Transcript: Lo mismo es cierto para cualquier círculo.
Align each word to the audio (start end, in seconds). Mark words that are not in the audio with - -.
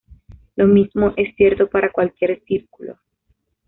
Lo 0.55 0.65
mismo 0.65 1.13
es 1.15 1.35
cierto 1.35 1.69
para 1.69 1.91
cualquier 1.91 2.41
círculo. 2.47 2.97